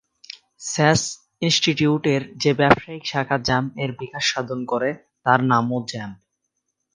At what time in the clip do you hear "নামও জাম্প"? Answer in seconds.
5.43-6.17